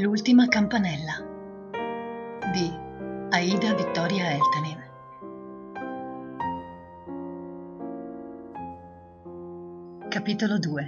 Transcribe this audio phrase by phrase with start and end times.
[0.00, 1.12] L'ultima campanella
[2.50, 2.72] di
[3.28, 4.88] Aida Vittoria Eltanin.
[10.08, 10.86] Capitolo 2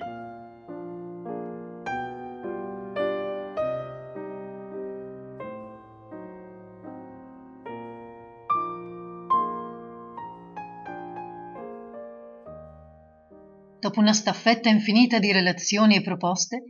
[13.78, 16.62] Dopo una staffetta infinita di relazioni e proposte,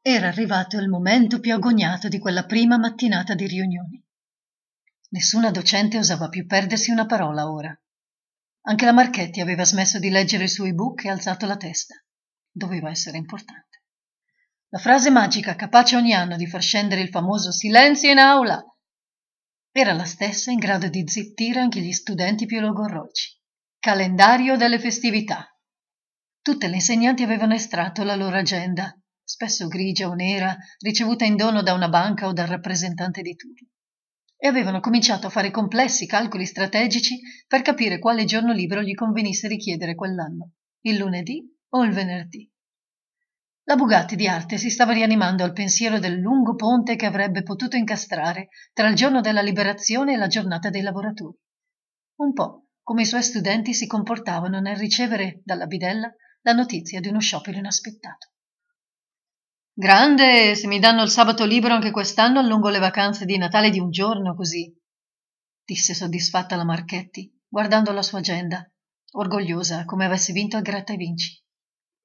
[0.00, 4.02] era arrivato il momento più agognato di quella prima mattinata di riunioni.
[5.10, 7.78] Nessuna docente osava più perdersi una parola ora.
[8.62, 11.94] Anche la Marchetti aveva smesso di leggere il suo ebook e alzato la testa.
[12.50, 13.82] Doveva essere importante.
[14.68, 18.62] La frase magica capace ogni anno di far scendere il famoso silenzio in aula
[19.70, 23.38] era la stessa in grado di zittire anche gli studenti più logorroci.
[23.78, 25.46] Calendario delle festività.
[26.42, 28.92] Tutte le insegnanti avevano estratto la loro agenda
[29.28, 33.68] spesso grigia o nera, ricevuta in dono da una banca o dal rappresentante di turno.
[34.38, 39.46] E avevano cominciato a fare complessi calcoli strategici per capire quale giorno libero gli convenisse
[39.46, 40.52] richiedere quell'anno,
[40.86, 42.50] il lunedì o il venerdì.
[43.64, 47.76] La Bugatti di arte si stava rianimando al pensiero del lungo ponte che avrebbe potuto
[47.76, 51.36] incastrare tra il giorno della liberazione e la giornata dei lavoratori.
[52.20, 57.08] Un po' come i suoi studenti si comportavano nel ricevere dalla bidella la notizia di
[57.08, 58.28] uno sciopero inaspettato.
[59.80, 63.78] Grande, se mi danno il sabato libero anche quest'anno allungo le vacanze di Natale di
[63.78, 64.76] un giorno così,
[65.64, 68.68] disse soddisfatta la Marchetti, guardando la sua agenda,
[69.12, 71.40] orgogliosa come avesse vinto a gratta e vinci.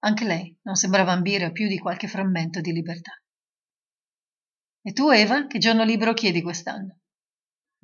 [0.03, 3.19] Anche lei non sembrava ambire a più di qualche frammento di libertà.
[4.83, 6.99] E tu, Eva, che giorno libero chiedi quest'anno?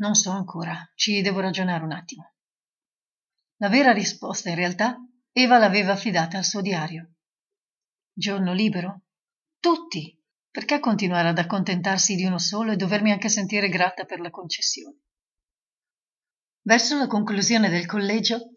[0.02, 2.36] Non so ancora, ci devo ragionare un attimo.
[3.56, 4.98] La vera risposta, in realtà,
[5.32, 7.16] Eva l'aveva affidata al suo diario.
[8.14, 9.06] Giorno libero?
[9.60, 10.18] Tutti!
[10.50, 15.00] Perché continuare ad accontentarsi di uno solo e dovermi anche sentire grata per la concessione?
[16.62, 18.56] Verso la conclusione del collegio,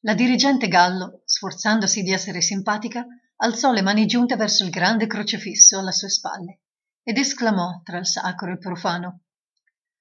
[0.00, 3.04] la dirigente Gallo, sforzandosi di essere simpatica,
[3.36, 6.60] alzò le mani giunte verso il grande crocefisso alle sue spalle
[7.02, 9.24] ed esclamò tra il sacro e il profano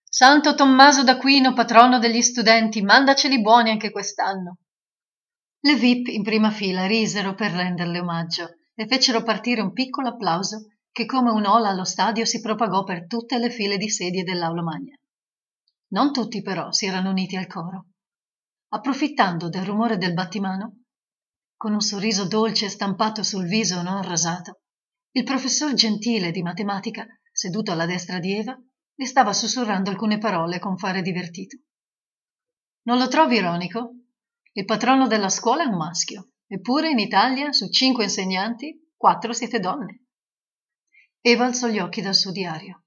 [0.03, 4.59] Santo Tommaso d'Aquino, patrono degli studenti, mandaceli buoni anche quest'anno.
[5.59, 10.67] Le VIP in prima fila risero per renderle omaggio e fecero partire un piccolo applauso
[10.91, 14.95] che come un'ola allo stadio si propagò per tutte le file di sedie dell'aula magna.
[15.89, 17.88] Non tutti però si erano uniti al coro.
[18.69, 20.85] Approfittando del rumore del battimano,
[21.56, 24.62] con un sorriso dolce stampato sul viso non rasato,
[25.12, 28.59] il professor Gentile di matematica, seduto alla destra di Eva,
[28.95, 31.57] le stava sussurrando alcune parole con fare divertito.
[32.83, 33.95] Non lo trovi ironico?
[34.53, 39.59] Il patrono della scuola è un maschio Eppure in Italia, su cinque insegnanti, quattro siete
[39.59, 40.03] donne.
[41.19, 42.84] Eva alzò gli occhi dal suo diario.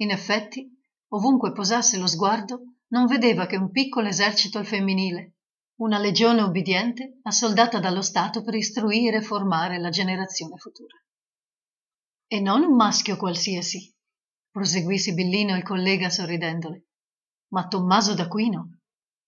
[0.00, 0.68] In effetti,
[1.12, 5.36] ovunque posasse lo sguardo, non vedeva che un piccolo esercito al femminile,
[5.76, 11.00] una legione ubbidiente assoldata dallo Stato per istruire e formare la generazione futura.
[12.26, 13.94] E non un maschio qualsiasi,
[14.50, 16.86] proseguì sibillino il collega sorridendole,
[17.52, 18.80] ma Tommaso d'Aquino,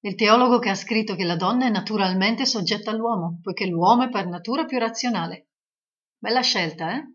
[0.07, 4.09] il teologo che ha scritto che la donna è naturalmente soggetta all'uomo, poiché l'uomo è
[4.09, 5.49] per natura più razionale.
[6.17, 7.15] Bella scelta, eh?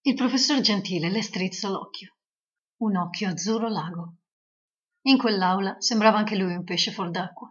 [0.00, 2.16] Il professor Gentile le strizzò l'occhio.
[2.80, 4.16] Un occhio azzurro lago.
[5.02, 7.48] In quell'aula sembrava anche lui un pesce fuor d'acqua.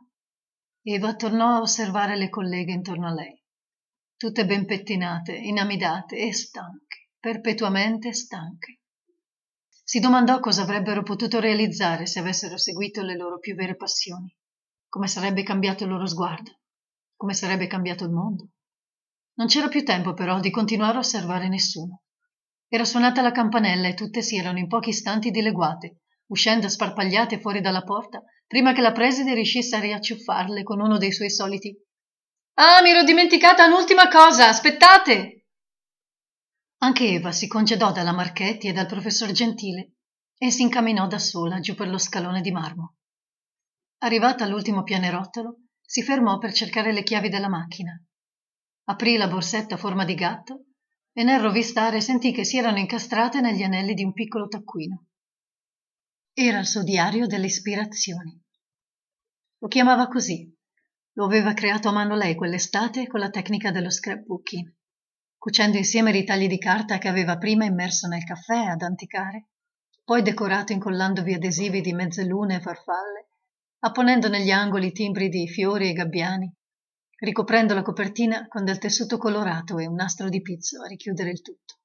[0.82, 3.42] Eva tornò a osservare le colleghe intorno a lei,
[4.18, 8.82] tutte ben pettinate, inamidate e stanche, perpetuamente stanche.
[9.94, 14.36] Si domandò cosa avrebbero potuto realizzare se avessero seguito le loro più vere passioni,
[14.90, 16.62] come sarebbe cambiato il loro sguardo,
[17.16, 18.48] come sarebbe cambiato il mondo.
[19.36, 22.06] Non c'era più tempo però di continuare a osservare nessuno.
[22.68, 25.98] Era suonata la campanella e tutte si erano in pochi istanti dileguate,
[26.32, 31.12] uscendo sparpagliate fuori dalla porta, prima che la preside riuscisse a riacciuffarle con uno dei
[31.12, 31.72] suoi soliti
[32.56, 35.43] Ah, mi ero dimenticata un'ultima cosa, aspettate!
[36.84, 39.94] Anche Eva si congedò dalla Marchetti e dal professor Gentile
[40.38, 42.98] e si incamminò da sola giù per lo scalone di marmo.
[44.00, 47.98] Arrivata all'ultimo pianerottolo, si fermò per cercare le chiavi della macchina.
[48.90, 50.66] Aprì la borsetta a forma di gatto
[51.14, 55.06] e nel rovistare sentì che si erano incastrate negli anelli di un piccolo taccuino.
[56.34, 58.38] Era il suo diario delle ispirazioni.
[59.60, 60.54] Lo chiamava così.
[61.14, 64.70] Lo aveva creato a mano lei quell'estate con la tecnica dello scrapbooking
[65.44, 69.50] cucendo insieme ritagli di carta che aveva prima immerso nel caffè ad anticare,
[70.06, 73.28] poi decorato incollandovi adesivi di mezzalune e farfalle,
[73.80, 76.50] apponendo negli angoli timbri di fiori e gabbiani,
[77.20, 81.42] ricoprendo la copertina con del tessuto colorato e un nastro di pizzo a richiudere il
[81.42, 81.76] tutto.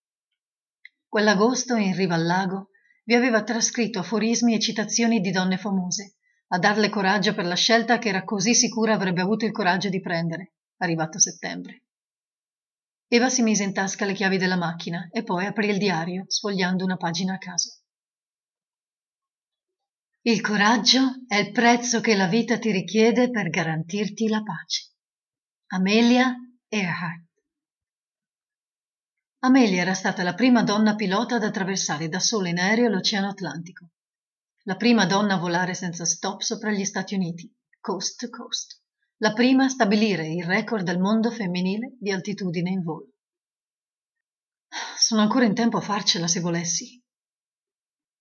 [1.08, 2.68] quell'agosto in riva al lago
[3.06, 6.18] vi aveva trascritto aforismi e citazioni di donne famose
[6.50, 10.00] a darle coraggio per la scelta che era così sicura avrebbe avuto il coraggio di
[10.00, 11.82] prendere arrivato settembre
[13.08, 16.84] eva si mise in tasca le chiavi della macchina e poi aprì il diario sfogliando
[16.84, 17.80] una pagina a caso.
[20.22, 24.92] Il coraggio è il prezzo che la vita ti richiede per garantirti la pace.
[25.68, 26.34] Amelia
[26.68, 27.26] earhart.
[29.40, 33.92] Amelia era stata la prima donna pilota ad attraversare da sola in aereo l'oceano atlantico.
[34.64, 37.50] La prima donna a volare senza stop sopra gli stati uniti
[37.80, 38.82] coast to coast
[39.18, 43.12] la prima a stabilire il record del mondo femminile di altitudine in volo.
[44.96, 47.02] Sono ancora in tempo a farcela se volessi.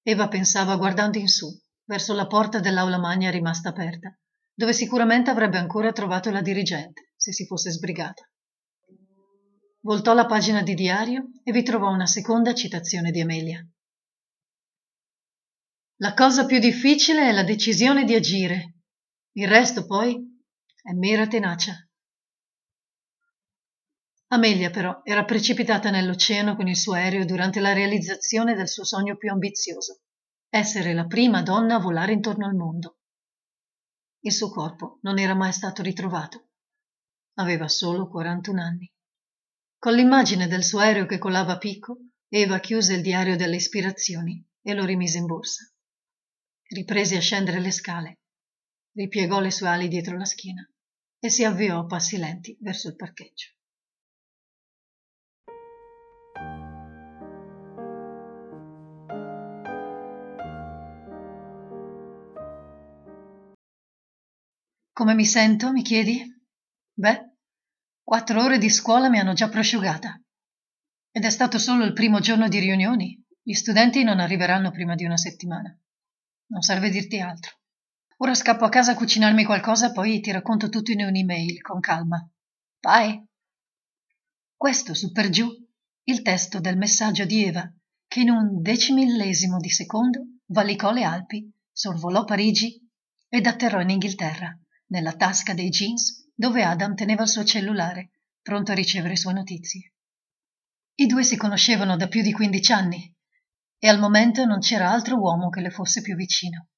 [0.02, 1.48] Eva pensava guardando in su
[1.86, 4.18] verso la porta dell'aula magna rimasta aperta
[4.54, 8.28] dove sicuramente avrebbe ancora trovato la dirigente se si fosse sbrigata.
[9.82, 13.66] Voltò la pagina di diario e vi trovò una seconda citazione di amelia
[16.00, 18.76] la cosa più difficile è la decisione di agire.
[19.32, 20.37] Il resto poi
[20.88, 21.86] è mera tenacia.
[24.28, 29.18] Amelia però era precipitata nell'oceano con il suo aereo durante la realizzazione del suo sogno
[29.18, 30.04] più ambizioso
[30.48, 33.00] essere la prima donna a volare intorno al mondo.
[34.20, 36.52] Il suo corpo non era mai stato ritrovato.
[37.34, 38.90] Aveva solo 41 anni.
[39.78, 41.98] Con l'immagine del suo aereo che colava a picco
[42.30, 45.70] eva chiuse il diario delle ispirazioni e lo rimise in borsa.
[46.64, 48.20] Riprese a scendere le scale.
[48.94, 50.66] Ripiegò le sue ali dietro la schiena
[51.20, 53.56] e si avviò a passi lenti verso il parcheggio
[64.98, 66.26] Come mi sento, mi chiedi?
[66.96, 67.36] Beh,
[68.02, 70.20] quattro ore di scuola mi hanno già prosciugata.
[71.12, 73.24] Ed è stato solo il primo giorno di riunioni.
[73.44, 75.70] Gli studenti non arriveranno prima di una settimana.
[76.48, 77.60] Non serve dirti altro.
[78.20, 82.28] Ora scappo a casa a cucinarmi qualcosa, poi ti racconto tutto in un'email, con calma.
[82.82, 83.24] Vai!
[84.56, 85.48] Questo, su per giù,
[86.06, 87.72] il testo del messaggio di Eva,
[88.08, 92.90] che in un decimillesimo di secondo valicò le Alpi, sorvolò Parigi
[93.30, 98.12] ed atterrò in Inghilterra nella tasca dei jeans dove Adam teneva il suo cellulare,
[98.42, 99.94] pronto a ricevere sue notizie.
[100.96, 103.14] I due si conoscevano da più di quindici anni
[103.78, 106.70] e al momento non c'era altro uomo che le fosse più vicino.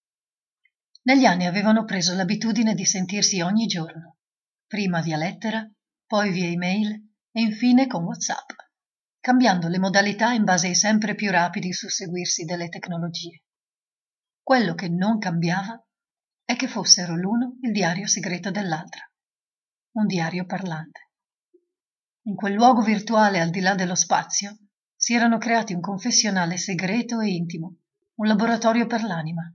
[1.03, 4.17] Negli anni avevano preso l'abitudine di sentirsi ogni giorno,
[4.67, 5.67] prima via lettera,
[6.05, 6.89] poi via email
[7.31, 8.49] e infine con WhatsApp,
[9.19, 13.43] cambiando le modalità in base ai sempre più rapidi susseguirsi delle tecnologie.
[14.41, 15.81] Quello che non cambiava
[16.43, 19.07] è che fossero l'uno il diario segreto dell'altra,
[19.97, 21.11] un diario parlante.
[22.23, 24.57] In quel luogo virtuale al di là dello spazio
[24.95, 27.77] si erano creati un confessionale segreto e intimo,
[28.15, 29.53] un laboratorio per l'anima,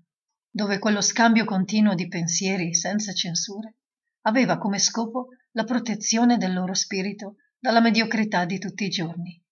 [0.54, 3.78] dove quello scambio continuo di pensieri senza censure
[4.20, 9.42] aveva come scopo la protezione del loro spirito dalla mediocrità di tutti i giorni.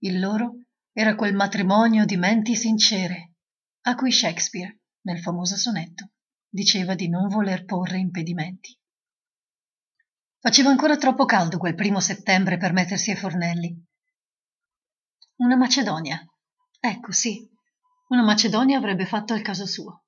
[0.00, 3.36] Il loro era quel matrimonio di menti sincere
[3.84, 6.10] a cui Shakespeare, nel famoso sonetto,
[6.46, 8.78] diceva di non voler porre impedimenti.
[10.40, 13.82] Faceva ancora troppo caldo quel primo settembre per mettersi ai fornelli.
[15.36, 16.22] Una Macedonia.
[16.78, 17.48] Ecco, sì,
[18.08, 20.01] una Macedonia avrebbe fatto al caso suo.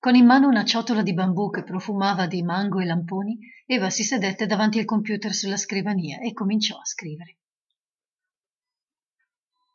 [0.00, 4.02] Con in mano una ciotola di bambù che profumava di mango e lamponi, Eva si
[4.02, 7.36] sedette davanti al computer sulla scrivania e cominciò a scrivere.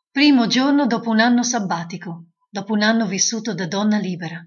[0.10, 4.44] Primo giorno dopo un anno sabbatico, dopo un anno vissuto da donna libera,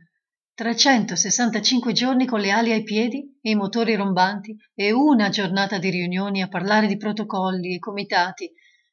[0.54, 5.90] 365 giorni con le ali ai piedi e i motori rombanti e una giornata di
[5.90, 8.52] riunioni a parlare di protocolli e comitati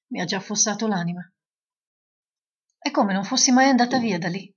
[0.09, 1.27] mi ha già affossato l'anima.
[2.77, 4.55] È come non fossi mai andata via da lì,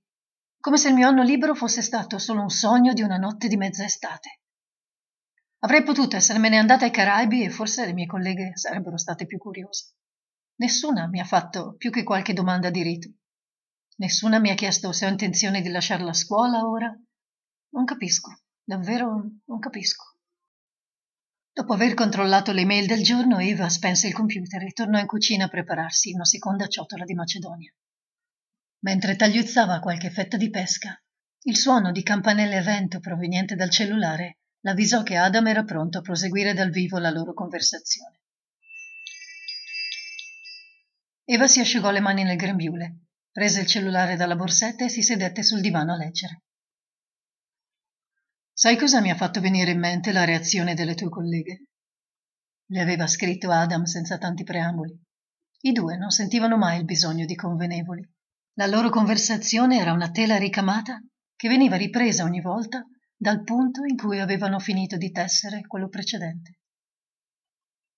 [0.59, 3.55] come se il mio anno libero fosse stato solo un sogno di una notte di
[3.55, 4.41] mezza estate.
[5.59, 9.95] Avrei potuto essermene andata ai Caraibi e forse le mie colleghe sarebbero state più curiose.
[10.55, 13.09] Nessuna mi ha fatto più che qualche domanda di rito.
[13.97, 16.93] Nessuna mi ha chiesto se ho intenzione di lasciare la scuola ora.
[17.71, 20.17] Non capisco, davvero non capisco.
[21.51, 25.45] Dopo aver controllato le mail del giorno, Eva spense il computer e tornò in cucina
[25.45, 27.73] a prepararsi una seconda ciotola di Macedonia.
[28.79, 31.01] Mentre tagliuzzava qualche fetta di pesca,
[31.43, 36.01] il suono di campanelle a vento proveniente dal cellulare l'avvisò che Adam era pronto a
[36.01, 38.19] proseguire dal vivo la loro conversazione.
[41.25, 43.03] Eva si asciugò le mani nel grembiule
[43.39, 46.43] prese il cellulare dalla borsetta e si sedette sul divano a leggere.
[48.51, 51.67] Sai cosa mi ha fatto venire in mente la reazione delle tue colleghe?
[52.65, 54.99] Le aveva scritto Adam senza tanti preamboli.
[55.61, 58.05] I due non sentivano mai il bisogno di convenevoli.
[58.59, 61.01] La loro conversazione era una tela ricamata
[61.37, 62.85] che veniva ripresa ogni volta
[63.15, 66.59] dal punto in cui avevano finito di tessere quello precedente.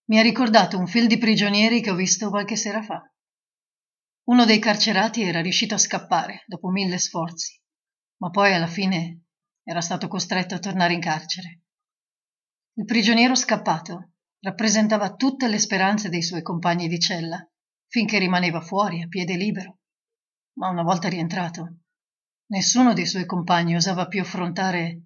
[0.10, 3.02] Mi ha ricordato un film di prigionieri che ho visto qualche sera fa.
[4.26, 7.60] Uno dei carcerati era riuscito a scappare dopo mille sforzi,
[8.18, 9.24] ma poi alla fine
[9.64, 11.62] era stato costretto a tornare in carcere.
[12.74, 17.44] Il prigioniero scappato rappresentava tutte le speranze dei suoi compagni di cella,
[17.88, 19.80] finché rimaneva fuori a piede libero.
[20.54, 21.80] Ma una volta rientrato,
[22.48, 25.02] nessuno dei suoi compagni osava più affrontare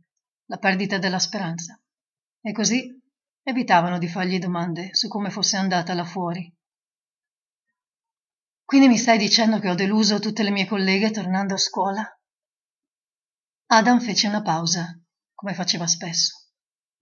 [0.46, 1.80] la perdita della speranza,
[2.42, 2.88] e così
[3.44, 6.52] evitavano di fargli domande su come fosse andata là fuori
[8.66, 12.20] quindi mi stai dicendo che ho deluso tutte le mie colleghe tornando a scuola?
[13.68, 15.00] Adam fece una pausa,
[15.36, 16.50] come faceva spesso.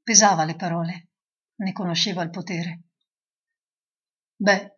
[0.04, 1.08] Pesava le parole,
[1.56, 2.84] ne conosceva il potere.
[4.36, 4.73] Beh,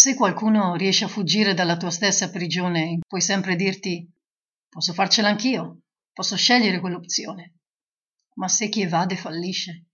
[0.00, 4.10] se qualcuno riesce a fuggire dalla tua stessa prigione, puoi sempre dirti
[4.66, 7.56] posso farcela anch'io, posso scegliere quell'opzione.
[8.36, 9.88] Ma se chi evade fallisce,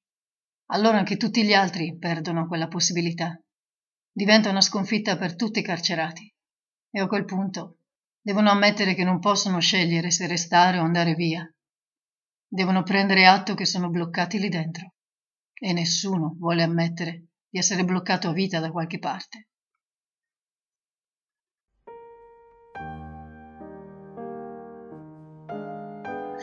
[0.67, 3.37] allora anche tutti gli altri perdono quella possibilità
[4.13, 6.33] diventa una sconfitta per tutti i carcerati
[6.89, 7.79] e a quel punto
[8.21, 11.53] devono ammettere che non possono scegliere se restare o andare via.
[12.47, 14.95] Devono prendere atto che sono bloccati lì dentro
[15.53, 19.49] e nessuno vuole ammettere di essere bloccato a vita da qualche parte.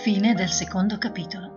[0.03, 1.52] Fine del secondo capitolo.